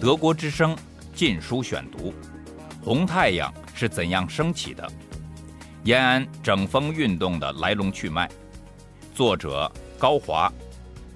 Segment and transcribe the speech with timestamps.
[0.00, 0.74] 德国之声
[1.14, 2.10] 《禁书选读》：
[2.84, 4.86] 红太阳是怎样升起的？
[5.84, 8.30] 延安整风运动的来龙去脉。
[9.14, 10.52] 作者高华，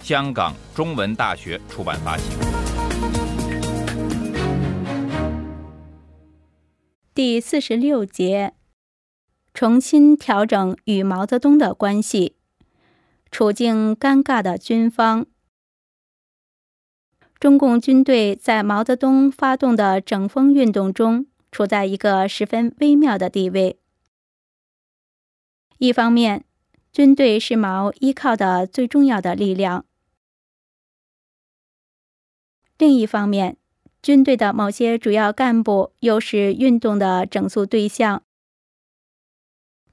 [0.00, 2.24] 香港中文大学出版发行。
[7.14, 8.54] 第四十六节：
[9.52, 12.36] 重新调整与毛泽东的关系。
[13.30, 15.26] 处境尴尬的军方。
[17.42, 23.80] 中共军队在毛泽东发动的整风运动中，处在一个十分微妙的地位。
[25.78, 26.44] 一方面，
[26.92, 29.82] 军队是毛依靠的最重要的力量；
[32.78, 33.56] 另一方面，
[34.00, 38.22] 军队的某些主要干部又是运动的整肃对象。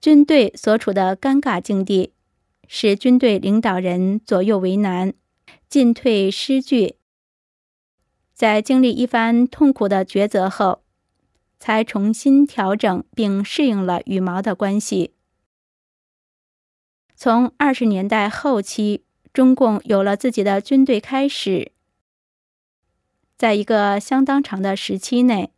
[0.00, 2.12] 军队所处的尴尬境地，
[2.66, 5.14] 使军队领导人左右为难，
[5.68, 6.96] 进退失据。
[8.36, 10.82] 在经历一番痛苦的抉择后，
[11.58, 15.14] 才重新调整并适应了与毛的关系。
[17.14, 21.72] 从二十年代后期，中共有了自己的军队开始，
[23.38, 25.50] 在一个相当长的时期内，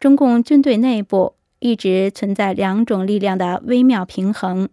[0.00, 4.68] 中共军队内部一直存在两种力量的微妙平衡。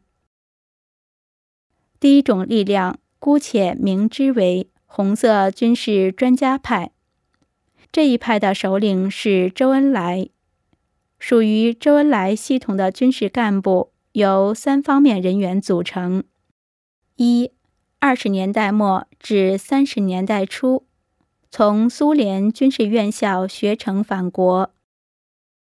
[1.99, 4.71] 第一种力量，姑且名之为。
[4.91, 6.89] 红色军事专家派，
[7.91, 10.29] 这一派的首领是周恩来。
[11.19, 16.23] 属于周恩来系统的军事干部由三方面人员组成：
[17.17, 17.51] 一、
[17.99, 20.87] 二十年代末至三十年代初，
[21.51, 24.71] 从苏联军事院校学成返国，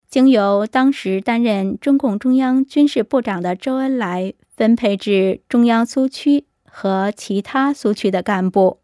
[0.08, 8.78] 经由当时担任中共中央军事部长的周恩来分配至中央苏区和其他苏区的干部。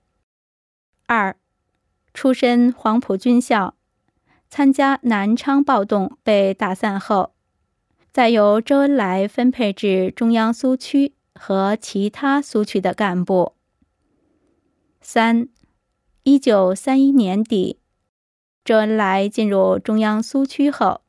[1.15, 1.37] 二，
[2.15, 3.75] 出身黄埔军校，
[4.49, 7.35] 参加南昌暴动被打散后，
[8.11, 13.53] 再由周恩来分配至中央苏区和其他苏区的干部。
[15.03, 15.49] 三，
[16.22, 17.78] 一九三一年底，
[18.65, 21.03] 周恩来进入中央苏区后，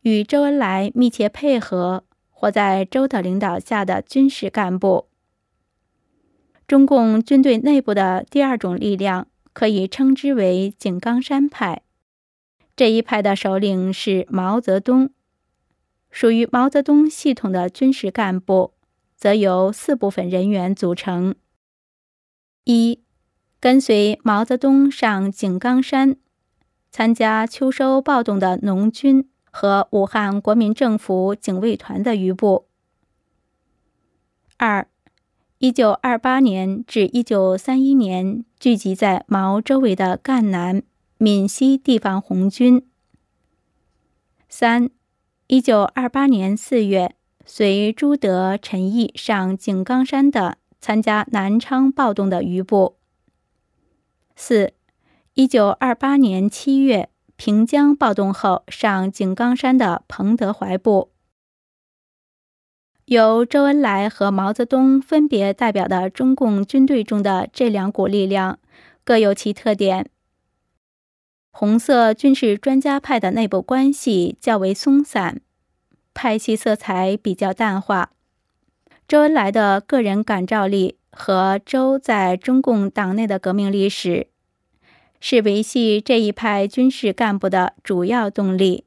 [0.00, 5.07] 与周恩来密切配合或在周的领导下的军事干部。
[6.68, 11.80] 中共军队内部的第二种力量可以称之为井冈山派，
[12.76, 15.08] 这一派的首领是毛泽东。
[16.10, 18.74] 属于毛泽东系统的军事干部，
[19.16, 21.34] 则由四部分人员组成：
[22.64, 23.00] 一、
[23.58, 26.16] 跟随毛泽东上井冈山，
[26.90, 32.66] 参加秋收暴动的农军和武汉国民政府警卫团的余部；
[34.58, 34.86] 二、
[35.60, 40.84] 一九二八年至一九三一年，聚集在毛周围的赣南、
[41.16, 42.86] 闽西地方红军。
[44.48, 44.88] 三，
[45.48, 52.94] 一九二八年四月，随朱德、陈毅上井冈山的参加南昌暴动的余部。
[54.36, 54.74] 四，
[55.34, 61.10] 一九二八年七月，平江暴动后上井冈山的彭德怀部。
[63.08, 68.58] 由周恩来和毛泽东分别代表的中共军队中的这两股力量，
[69.02, 70.10] 各有其特点。
[71.50, 75.40] 红色军事专家派的内部关系较为松散，
[76.12, 78.10] 派系色彩比较淡化。
[79.08, 84.26] 周恩来的个人感召力和周在中共党内的革命历史，
[85.18, 88.84] 是维系这一派军事干部的主要动力。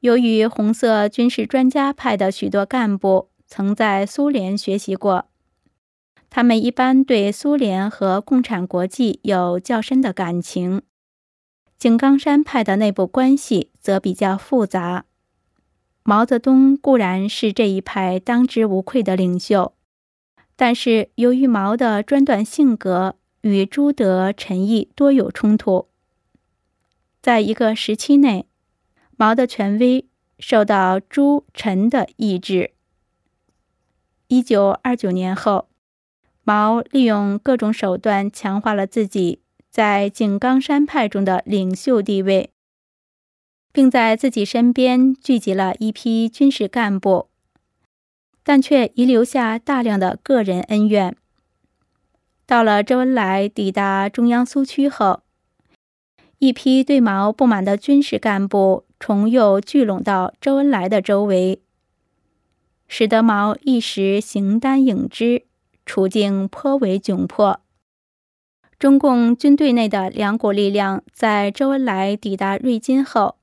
[0.00, 5.26] 由于红色军事专家派的许多干部曾在苏联学习过，
[6.30, 10.82] 他们一般对苏联和共产国际有较深的感情。
[11.78, 15.04] 井冈山派的内部关系则比较复杂。
[16.04, 19.74] 毛泽东固然是这一派当之无愧的领袖，
[20.54, 25.88] 但是由于毛的专断性格与朱德、陈毅多有冲突，
[27.20, 28.47] 在一个时期内。
[29.20, 30.06] 毛的权威
[30.38, 32.70] 受到朱、陈的抑制。
[34.28, 35.68] 一九二九年后，
[36.44, 42.52] 毛利用各种手段强化了自己在井冈山派中的领袖地位，
[43.72, 47.28] 并在自己身边聚集了一批军事干部，
[48.44, 51.16] 但却遗留下大量的个人恩怨。
[52.46, 55.22] 到了周恩来抵达中央苏区后，
[56.38, 58.84] 一批对毛不满的军事干部。
[59.00, 61.62] 重又聚拢到周恩来的周围，
[62.88, 65.44] 使得毛一时形单影只，
[65.86, 67.60] 处境颇为窘迫。
[68.76, 73.36] 中共军队内的两股力量在周恩来抵达瑞金后，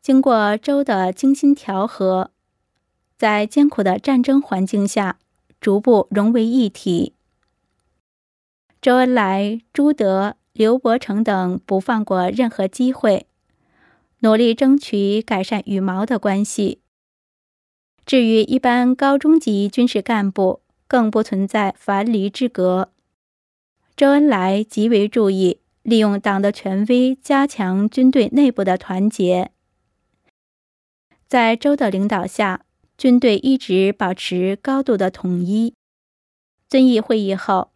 [0.00, 2.30] 经过周的精心调和，
[3.16, 5.18] 在艰苦的战争环境下，
[5.60, 7.14] 逐步融为一体。
[8.80, 13.28] 周恩来、朱德、刘伯承等不放过任何机会，
[14.18, 16.80] 努力争取改善与毛的关系。
[18.04, 22.90] 至于一般高中级军事干部，更不存在樊篱之隔。
[23.96, 29.52] 周恩来极为注意利用党的权威，加强军队内部的团结。
[31.28, 32.64] 在周的领导下，
[32.96, 35.74] 军队一直保持高度的统一。
[36.68, 37.70] 遵义会议后，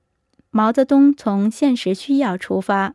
[0.54, 2.94] 毛泽东从现实需要出发，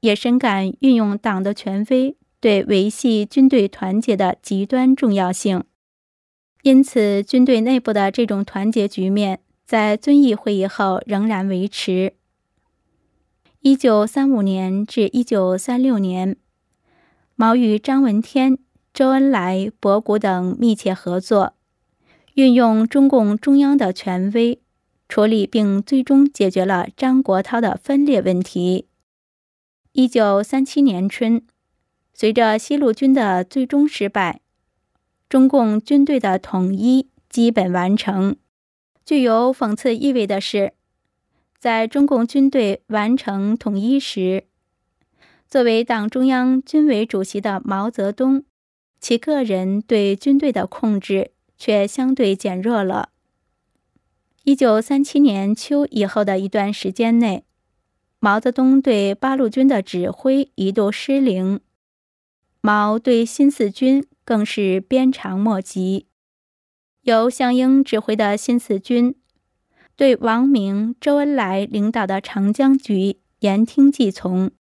[0.00, 5.62] 也深感运用党的权威对维系军队团结的极端重要性。
[6.62, 12.14] 因此，军队内部的这种团结局面在遵义会议后仍然维持。
[13.60, 16.36] 一九三五年至一九三六年，
[17.34, 18.56] 毛与张闻天、
[18.94, 21.52] 周恩来、博古等密切合作，
[22.34, 24.62] 运用中共中央的权威，
[25.08, 28.88] 处理并最终解决了张国焘的分裂问题。
[29.92, 31.42] 一九三七年春，
[32.12, 34.40] 随着西路军的最终失败，
[35.28, 38.36] 中共军队的统一基本完成。
[39.04, 40.72] 具有讽刺意味的是。
[41.58, 44.44] 在中共军队完成统一时，
[45.48, 48.44] 作为党中央军委主席的毛泽东，
[49.00, 53.08] 其个人对军队的控制却相对减弱了。
[54.46, 57.42] 一九三七年秋以后的一段时间内，
[58.20, 61.58] 毛泽东对八路军的指挥一度失灵，
[62.60, 66.06] 毛对新四军更是鞭长莫及。
[67.02, 69.16] 由项英指挥的新四军。
[69.96, 74.52] 对王明、周恩来领导的长江局言听计从，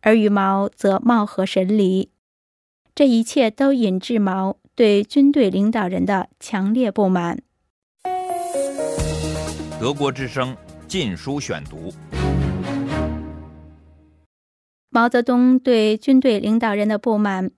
[0.00, 2.10] 而与毛则貌合神离。
[2.94, 7.42] 这一切都引致毛对军队领导人的强烈不满。
[9.82, 10.54] 德国之声
[10.86, 11.90] 《禁书选读》：
[14.90, 17.50] 毛泽东对军队领导人的不满，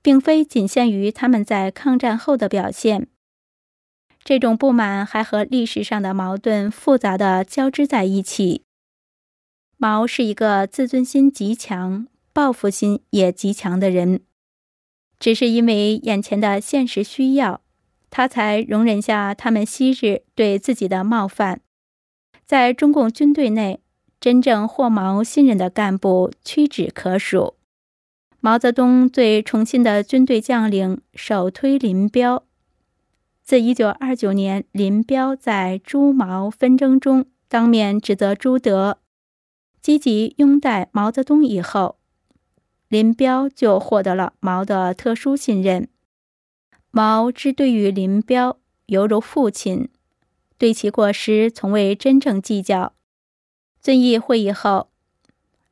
[0.00, 3.08] 并非仅限于他们在抗战后的表现。
[4.24, 8.64] 这种不满还和历史上的矛盾复杂的交织在一起。
[9.76, 14.22] 毛是一个自尊心极强、报复心也极强的人，
[15.18, 17.60] 只是因为眼前的现实需要，
[18.10, 21.60] 他才容忍下他们昔日对自己的冒犯。
[22.44, 23.80] 在中共军队内，
[24.20, 27.54] 真正获毛信任的干部屈指可数。
[28.40, 32.44] 毛泽东最宠信的军队将领首推林彪。
[33.42, 38.98] 自1929年，林彪在朱毛纷争中当面指责朱德
[39.80, 41.96] 积极拥戴毛泽东以后，
[42.88, 45.88] 林彪就获得了毛的特殊信任。
[46.92, 49.88] 毛之对于林彪犹如父亲，
[50.58, 52.94] 对其过失从未真正计较。
[53.80, 54.88] 遵义会议后，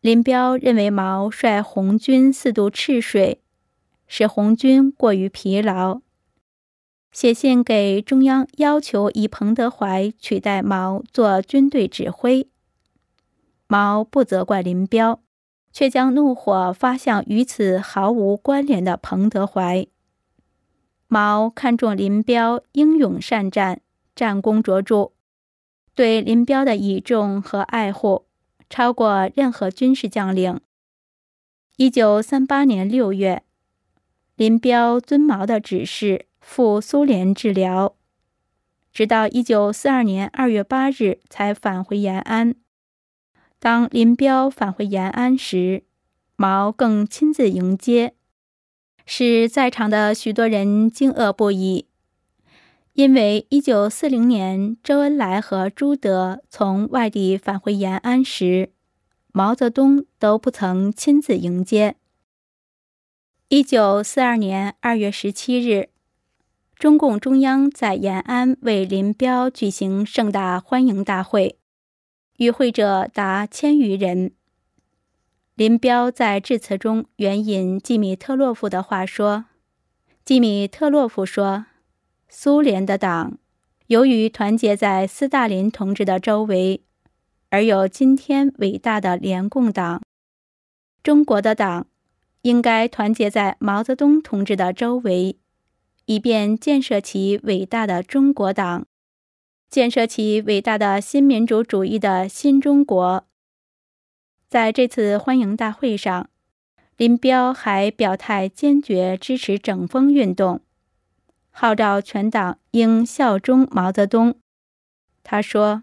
[0.00, 3.40] 林彪认为毛率红军四渡赤水，
[4.06, 6.00] 使红军过于疲劳。
[7.10, 12.46] 写信给中央，要求以彭德怀取代毛做军队指挥。
[13.66, 15.20] 毛不责怪林彪，
[15.72, 19.86] 却将怒火发向与此毫无关联的彭德怀。
[21.08, 23.80] 毛看中林彪英勇善战，
[24.14, 25.10] 战功卓著，
[25.96, 28.26] 对林彪的倚重和爱护
[28.70, 30.60] 超过任何军事将领。
[31.76, 33.42] 一九三八年六月，
[34.36, 36.26] 林彪遵毛的指示。
[36.40, 37.94] 赴苏联治疗，
[38.90, 42.54] 直到一九四二年二月八日才返回延安。
[43.58, 45.84] 当林彪返回延安时，
[46.36, 48.14] 毛更亲自迎接，
[49.10, 51.86] 使在场的许多人惊愕不已。
[52.92, 58.70] 因为一九四零年周恩来和朱德从外地返回延安时，
[59.32, 61.96] 毛泽东都不曾亲自迎接。
[63.48, 65.88] 一九四二年二月十七日。
[66.76, 71.58] 中共中央在延安为林彪举行盛大欢迎大会，
[72.36, 74.32] 与会者达千余人。
[75.58, 79.46] 林彪在致辞中援引季米特洛夫的话说
[80.24, 81.66] ：“季米特洛夫说，
[82.28, 83.38] 苏联的党
[83.88, 86.82] 由于团结在斯大林同志的周围，
[87.50, 90.00] 而有今天伟大的联共党。
[91.02, 91.88] 中国的党
[92.42, 95.38] 应该团结在毛泽东同志的周围。”
[96.06, 98.86] 以便建设起伟大的中国党，
[99.68, 103.24] 建设起伟大的新民主主义的新中国。
[104.48, 106.30] 在这次欢迎大会上，
[106.96, 110.62] 林彪还表态坚决支持整风运动，
[111.50, 114.36] 号召全党应效忠毛泽东。
[115.22, 115.82] 他说：“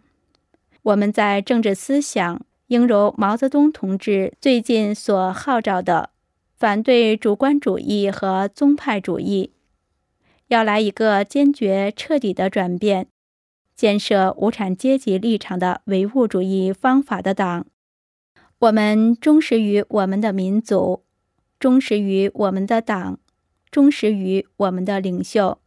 [0.81, 6.09] 我们在政治思想应如毛泽东同志最近所号召的，
[6.55, 9.51] 反对主观主义和宗派主义，
[10.47, 13.05] 要来一个坚决彻底的转变，
[13.75, 17.67] 建设无产阶级立场的唯物主义方法的党。
[18.65, 21.03] 我们忠实于我们的民族，
[21.59, 23.19] 忠实于我们的党，
[23.69, 25.59] 忠实于我们的领袖。”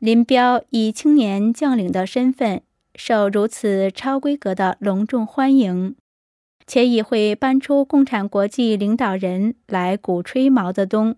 [0.00, 2.62] 林彪以青年将领的身份
[2.96, 5.94] 受如此超规格的隆重欢迎，
[6.66, 11.14] 且已会搬出共产国际领导人来鼓吹毛泽东，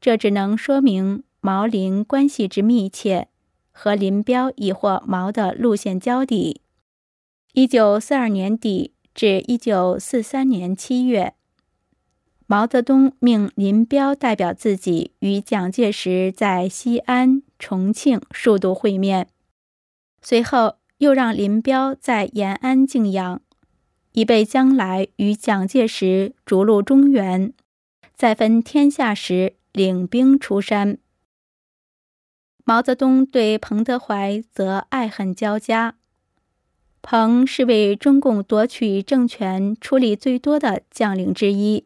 [0.00, 3.26] 这只能说明毛林关系之密切
[3.72, 6.60] 和林彪已获毛的路线交底。
[7.52, 11.34] 一九四二年底至一九四三年七月。
[12.46, 19.28] 毛泽东命林彪代表自己与蒋介石在西安、重庆数度会面，
[20.20, 23.40] 随后又让林彪在延安静养，
[24.12, 27.52] 以备将来与蒋介石逐鹿中原，
[28.14, 30.98] 再分天下时领兵出山。
[32.64, 35.96] 毛泽东对彭德怀则爱恨交加，
[37.06, 41.84] 彭是为中共夺取政权出力最多的将领之一。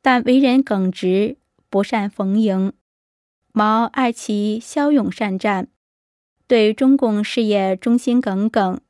[0.00, 2.72] 但为人耿直，不善逢迎。
[3.52, 5.66] 毛爱其骁勇善战，
[6.46, 8.80] 对中共事业忠心耿耿，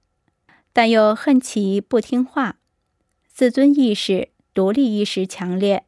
[0.74, 2.58] 但又恨其不听话，
[3.26, 5.86] 自尊意识、独立意识强烈，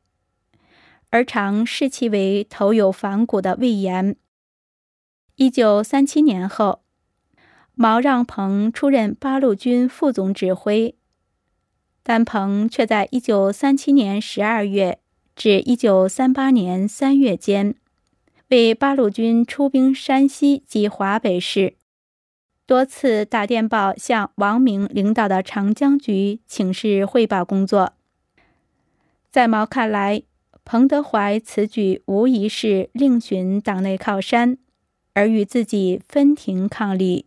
[1.10, 4.16] 而常视其为头有反骨的魏延。
[5.34, 6.80] 一九三七年后，
[7.78, 10.94] 毛让彭出任八路军副总指挥，
[12.02, 14.98] 但彭却在一九三七年十二月。
[15.34, 17.74] 至一九三八年三月间，
[18.48, 21.74] 为八路军出兵山西及华北时，
[22.64, 27.92] 多次打电报向王明领导的长江局请示汇报工作。
[29.30, 30.22] 在毛看来，
[30.64, 34.56] 彭德怀此举无疑是另寻党内靠山，
[35.12, 37.26] 而与自己分庭抗礼。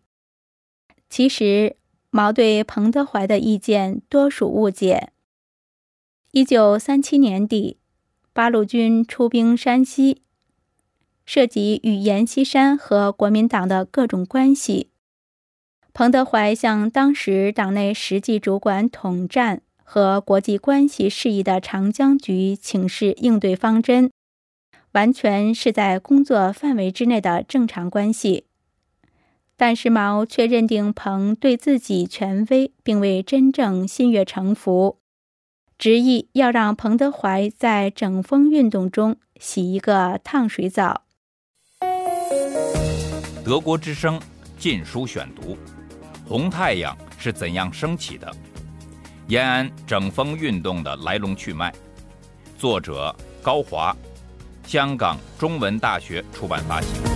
[1.09, 1.75] 其实，
[2.09, 5.11] 毛对彭德怀的意见多属误解。
[6.31, 7.77] 一九三七年底。
[8.31, 10.21] 八路军出兵山西，
[11.25, 14.91] 涉及与阎锡山和国民党的各种关系。
[15.91, 24.09] 彭德怀向当时党内实际主管统战和国际关系事宜的长江局请示应对方针，
[24.93, 28.45] 完全是在工作范围之内的正常关系。
[29.59, 34.99] 但是毛却认定彭对自己权威并未真正心悦诚服。
[35.77, 41.01] 执意要让彭德怀在整风运动中洗一个烫水澡。
[43.43, 44.17] 德国之声
[44.57, 45.55] 《禁书选读》：
[46.25, 48.31] 红太阳是怎样升起的？
[49.27, 51.73] 延安整风运动的来龙去脉。
[52.57, 53.93] 作者高华，
[54.65, 57.08] 香港中文大学出版发行。